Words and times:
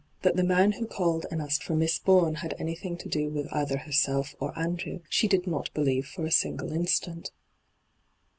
That' 0.23 0.35
the 0.35 0.43
man 0.43 0.71
who 0.71 0.87
called 0.87 1.27
and 1.29 1.43
asked 1.43 1.61
for' 1.61 1.75
Miss 1.75 1.99
Bourne' 1.99 2.33
had 2.41 2.55
anything 2.57 2.97
to 2.97 3.07
do 3.07 3.29
with 3.29 3.45
either 3.51 3.77
herself 3.77 4.33
or 4.39 4.57
Andrew 4.57 5.01
she 5.09 5.27
did 5.27 5.45
not 5.45 5.71
believe 5.75 6.07
for 6.07 6.25
a 6.25 6.31
single 6.31 6.71
instant. 6.71 7.29